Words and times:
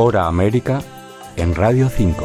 Hora 0.00 0.28
América 0.28 0.80
en 1.34 1.56
Radio 1.56 1.88
5. 1.88 2.24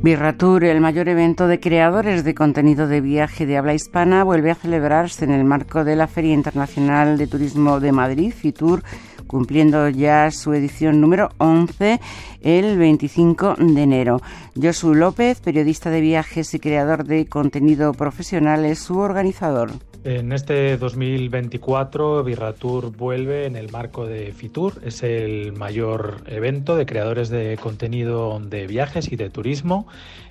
Birratur, 0.00 0.62
el 0.62 0.80
mayor 0.80 1.08
evento 1.08 1.48
de 1.48 1.58
creadores 1.58 2.22
de 2.22 2.34
contenido 2.36 2.86
de 2.86 3.00
viaje 3.00 3.46
de 3.46 3.58
habla 3.58 3.74
hispana, 3.74 4.22
vuelve 4.22 4.52
a 4.52 4.54
celebrarse 4.54 5.24
en 5.24 5.32
el 5.32 5.44
marco 5.44 5.82
de 5.82 5.96
la 5.96 6.06
Feria 6.06 6.34
Internacional 6.34 7.18
de 7.18 7.26
Turismo 7.26 7.80
de 7.80 7.90
Madrid, 7.90 8.32
FITUR, 8.32 8.84
cumpliendo 9.30 9.88
ya 9.88 10.32
su 10.32 10.52
edición 10.54 11.00
número 11.00 11.28
11 11.38 12.00
el 12.40 12.76
25 12.76 13.54
de 13.58 13.80
enero. 13.80 14.20
Josu 14.60 14.92
López, 14.92 15.38
periodista 15.38 15.88
de 15.88 16.00
viajes 16.00 16.52
y 16.52 16.58
creador 16.58 17.04
de 17.04 17.26
contenido 17.26 17.92
profesional, 17.94 18.64
es 18.64 18.80
su 18.80 18.98
organizador. 18.98 19.89
En 20.02 20.32
este 20.32 20.78
2024, 20.78 22.24
Virratur 22.24 22.96
vuelve 22.96 23.44
en 23.44 23.54
el 23.54 23.70
marco 23.70 24.06
de 24.06 24.32
Fitur. 24.32 24.80
Es 24.82 25.02
el 25.02 25.52
mayor 25.52 26.22
evento 26.24 26.74
de 26.74 26.86
creadores 26.86 27.28
de 27.28 27.58
contenido 27.60 28.40
de 28.40 28.66
viajes 28.66 29.12
y 29.12 29.16
de 29.16 29.28
turismo. 29.28 29.86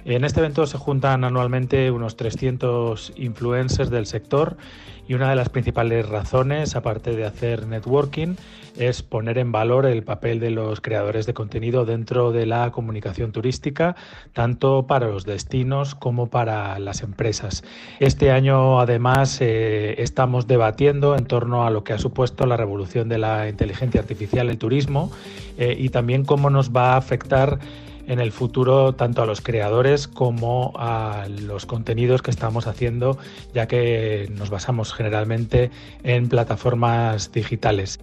En 0.06 0.24
este 0.24 0.40
evento 0.40 0.66
se 0.66 0.80
juntan 0.80 1.24
anualmente 1.24 1.92
unos 1.92 2.18
300 2.18 3.14
influencers 3.16 3.92
del 3.92 4.08
sector 4.08 4.58
y 5.10 5.16
una 5.16 5.30
de 5.30 5.36
las 5.36 5.50
principales 5.50 6.08
razones, 6.08 6.76
aparte 6.76 7.16
de 7.16 7.26
hacer 7.26 7.66
networking, 7.66 8.36
es 8.78 9.02
poner 9.02 9.40
en 9.40 9.52
valor 9.52 9.88
el 9.88 10.04
papel 10.04 10.40
de 10.40 10.52
los 10.52 10.82
creadores 10.82 11.26
de 11.26 11.34
contenido 11.34 11.84
dentro 11.84 12.32
de 12.32 12.46
la 12.46 12.70
comunicación 12.72 13.32
turística, 13.32 13.96
tanto 14.34 14.86
para 14.86 15.08
los 15.08 15.26
destinos 15.26 15.96
como 15.96 16.28
para 16.28 16.78
las 16.78 17.02
empresas. 17.02 17.64
Este 18.00 18.30
año, 18.30 18.80
además, 18.80 19.42
eh, 19.42 19.59
estamos 19.98 20.48
debatiendo 20.48 21.16
en 21.16 21.26
torno 21.26 21.66
a 21.66 21.70
lo 21.70 21.84
que 21.84 21.94
ha 21.94 21.98
supuesto 21.98 22.46
la 22.46 22.58
revolución 22.58 23.10
de 23.10 23.18
la 23.18 23.50
inteligencia 23.50 24.02
artificial 24.02 24.50
en 24.50 24.58
turismo 24.58 25.12
eh, 25.58 25.76
y 25.78 25.90
también 25.90 26.26
cómo 26.26 26.50
nos 26.50 26.72
va 26.72 26.94
a 26.94 26.98
afectar 26.98 27.60
en 28.08 28.20
el 28.20 28.32
futuro 28.32 28.94
tanto 28.94 29.22
a 29.22 29.26
los 29.26 29.40
creadores 29.40 30.08
como 30.08 30.74
a 30.76 31.28
los 31.30 31.66
contenidos 31.66 32.22
que 32.24 32.32
estamos 32.32 32.66
haciendo, 32.66 33.20
ya 33.54 33.68
que 33.68 34.28
nos 34.32 34.50
basamos 34.50 34.94
generalmente 34.94 35.70
en 36.04 36.28
plataformas 36.28 37.32
digitales. 37.32 38.00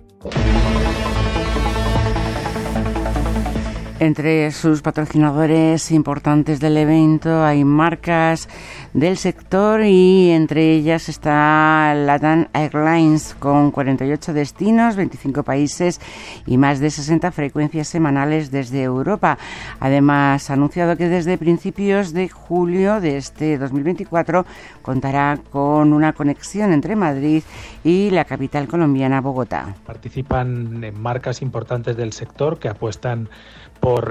Entre 3.98 4.50
sus 4.50 4.82
patrocinadores 4.82 5.90
importantes 5.90 6.60
del 6.60 6.76
evento 6.76 7.42
hay 7.42 7.64
marcas 7.64 8.46
del 8.92 9.16
sector 9.16 9.82
y 9.84 10.32
entre 10.32 10.74
ellas 10.74 11.08
está 11.08 11.94
Latam 11.94 12.46
Airlines 12.52 13.34
con 13.38 13.70
48 13.70 14.34
destinos, 14.34 14.96
25 14.96 15.42
países 15.44 15.98
y 16.44 16.58
más 16.58 16.78
de 16.78 16.90
60 16.90 17.32
frecuencias 17.32 17.88
semanales 17.88 18.50
desde 18.50 18.82
Europa. 18.82 19.38
Además, 19.80 20.50
ha 20.50 20.52
anunciado 20.52 20.98
que 20.98 21.08
desde 21.08 21.38
principios 21.38 22.12
de 22.12 22.28
julio 22.28 23.00
de 23.00 23.16
este 23.16 23.56
2024 23.56 24.44
contará 24.82 25.40
con 25.50 25.94
una 25.94 26.12
conexión 26.12 26.74
entre 26.74 26.96
Madrid 26.96 27.42
y 27.82 28.10
la 28.10 28.26
capital 28.26 28.68
colombiana, 28.68 29.22
Bogotá. 29.22 29.74
Participan 29.86 30.84
en 30.84 31.00
marcas 31.00 31.40
importantes 31.40 31.96
del 31.96 32.12
sector 32.12 32.58
que 32.58 32.68
apuestan 32.68 33.30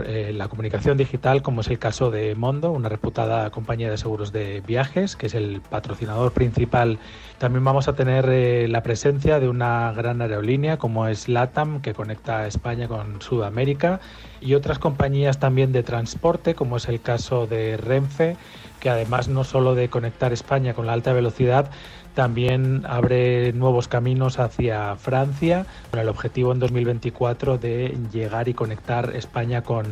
eh, 0.06 0.32
la 0.34 0.48
comunicación 0.48 0.98
digital, 0.98 1.42
como 1.42 1.62
es 1.62 1.68
el 1.68 1.80
caso 1.80 2.10
de 2.10 2.34
Mondo, 2.34 2.72
una 2.72 2.88
reputada 2.88 3.50
compañía 3.50 3.92
de 3.92 3.98
seguros 3.98 4.32
de 4.32 4.62
viajes, 4.62 5.18
que 5.18 5.26
es 5.26 5.34
el 5.36 5.62
patrocinador 5.62 6.32
principal. 6.32 6.98
También 7.40 7.66
vamos 7.66 7.90
a 7.90 7.94
tener 7.94 8.26
eh, 8.30 8.70
la 8.70 8.84
presencia 8.84 9.40
de 9.40 9.50
una 9.50 9.92
gran 9.92 10.22
aerolínea 10.22 10.78
como 10.78 11.08
es 11.08 11.28
LATAM, 11.28 11.82
que 11.82 11.94
conecta 11.94 12.48
España 12.48 12.88
con 12.88 13.22
Sudamérica, 13.22 14.00
y 14.40 14.54
otras 14.54 14.80
compañías 14.80 15.40
también 15.40 15.74
de 15.74 15.84
transporte, 15.84 16.56
como 16.56 16.78
es 16.78 16.88
el 16.88 17.02
caso 17.02 17.46
de 17.46 17.76
Renfe, 17.76 18.38
que 18.80 18.90
además 18.90 19.28
no 19.28 19.44
solo 19.44 19.76
de 19.76 19.90
conectar 19.90 20.32
España 20.32 20.74
con 20.74 20.86
la 20.86 20.94
alta 20.94 21.12
velocidad, 21.12 21.70
también 22.16 22.84
abre 22.88 23.54
nuevos 23.54 23.88
caminos 23.88 24.40
hacia 24.40 24.96
Francia 24.96 25.66
con 25.92 26.00
el 26.00 26.10
objetivo 26.10 26.52
en 26.52 26.60
2024 26.60 27.58
de 27.60 27.96
llegar 28.12 28.48
y 28.48 28.54
conectar 28.54 29.16
España 29.16 29.62
con, 29.62 29.86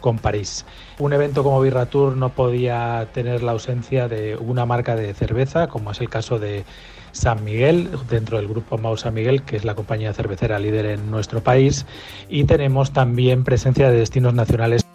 con 0.00 0.18
París. 0.18 0.64
Un 0.98 1.12
evento 1.12 1.44
como 1.44 1.60
Birratur 1.60 2.16
no 2.16 2.30
podía 2.30 3.06
tener 3.12 3.42
la 3.42 3.52
ausencia 3.52 4.08
de 4.08 4.36
una 4.36 4.66
marca 4.66 4.96
de 4.96 5.14
cerveza, 5.14 5.68
como 5.68 5.92
es 5.92 6.00
el 6.00 6.08
caso 6.08 6.38
de 6.38 6.64
San 7.12 7.44
Miguel, 7.44 7.90
dentro 8.08 8.38
del 8.38 8.48
grupo 8.48 8.78
Mau 8.78 8.96
San 8.96 9.14
Miguel, 9.14 9.42
que 9.42 9.56
es 9.56 9.64
la 9.64 9.74
compañía 9.74 10.12
cervecera 10.12 10.58
líder 10.58 10.86
en 10.86 11.10
nuestro 11.10 11.42
país, 11.42 11.86
y 12.28 12.44
tenemos 12.44 12.92
también 12.92 13.44
presencia 13.44 13.90
de 13.90 13.98
destinos 13.98 14.34
nacionales. 14.34 14.87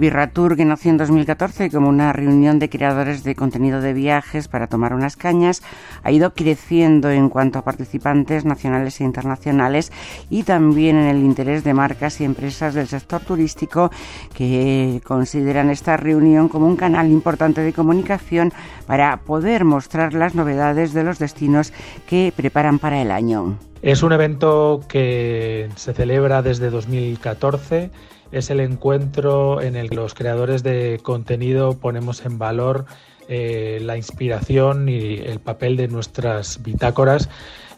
Birratur, 0.00 0.56
que 0.56 0.64
nació 0.64 0.90
en 0.90 0.96
2014 0.96 1.70
como 1.70 1.90
una 1.90 2.12
reunión 2.12 2.58
de 2.58 2.70
creadores 2.70 3.22
de 3.22 3.34
contenido 3.34 3.82
de 3.82 3.92
viajes 3.92 4.48
para 4.48 4.66
tomar 4.66 4.94
unas 4.94 5.14
cañas, 5.16 5.62
ha 6.02 6.10
ido 6.10 6.32
creciendo 6.32 7.10
en 7.10 7.28
cuanto 7.28 7.58
a 7.58 7.64
participantes 7.64 8.46
nacionales 8.46 9.00
e 9.00 9.04
internacionales 9.04 9.92
y 10.30 10.42
también 10.44 10.96
en 10.96 11.06
el 11.06 11.18
interés 11.18 11.64
de 11.64 11.74
marcas 11.74 12.20
y 12.20 12.24
empresas 12.24 12.72
del 12.72 12.88
sector 12.88 13.20
turístico 13.20 13.90
que 14.34 15.02
consideran 15.04 15.68
esta 15.68 15.98
reunión 15.98 16.48
como 16.48 16.66
un 16.66 16.76
canal 16.76 17.08
importante 17.08 17.60
de 17.60 17.74
comunicación 17.74 18.52
para 18.86 19.18
poder 19.18 19.66
mostrar 19.66 20.14
las 20.14 20.34
novedades 20.34 20.94
de 20.94 21.04
los 21.04 21.18
destinos 21.18 21.74
que 22.08 22.32
preparan 22.34 22.78
para 22.78 23.02
el 23.02 23.10
año. 23.10 23.58
Es 23.82 24.02
un 24.02 24.12
evento 24.12 24.82
que 24.88 25.68
se 25.76 25.94
celebra 25.94 26.42
desde 26.42 26.70
2014 26.70 27.90
es 28.32 28.50
el 28.50 28.60
encuentro 28.60 29.60
en 29.60 29.76
el 29.76 29.90
que 29.90 29.96
los 29.96 30.14
creadores 30.14 30.62
de 30.62 31.00
contenido 31.02 31.74
ponemos 31.74 32.24
en 32.24 32.38
valor 32.38 32.86
eh, 33.28 33.78
la 33.82 33.96
inspiración 33.96 34.88
y 34.88 35.14
el 35.14 35.38
papel 35.38 35.76
de 35.76 35.88
nuestras 35.88 36.62
bitácoras 36.62 37.28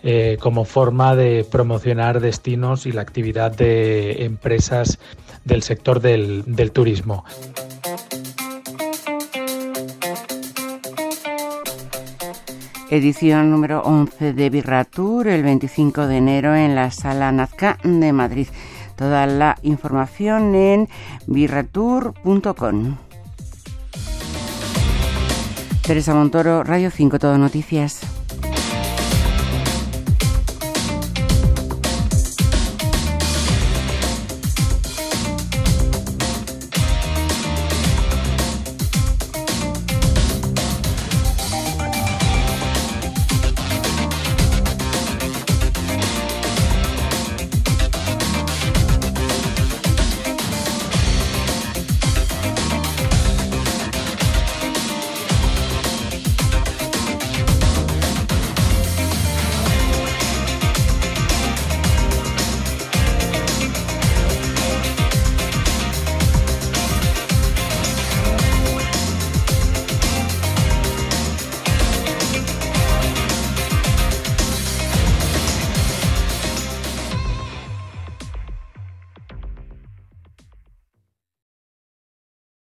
eh, 0.02 0.36
como 0.40 0.64
forma 0.64 1.14
de 1.14 1.44
promocionar 1.44 2.20
destinos 2.20 2.86
y 2.86 2.92
la 2.92 3.02
actividad 3.02 3.52
de 3.54 4.24
empresas 4.24 4.98
del 5.44 5.62
sector 5.62 6.00
del, 6.00 6.70
turismo. 6.72 7.24
edición 12.90 13.50
número 13.50 13.80
11 13.82 14.34
de 14.34 14.50
Birratur 14.50 15.28
el 15.28 15.42
25 15.42 16.06
de 16.08 16.16
enero 16.16 16.54
en 16.54 16.74
la 16.74 16.90
Sala 16.90 17.30
Nazca 17.32 17.78
de 17.84 18.12
Madrid. 18.12 18.48
Toda 19.02 19.26
la 19.26 19.58
información 19.62 20.54
en 20.54 20.88
birratur.com. 21.26 22.96
Teresa 25.84 26.14
Montoro, 26.14 26.62
Radio 26.62 26.88
5, 26.88 27.18
Todo 27.18 27.36
Noticias. 27.36 28.21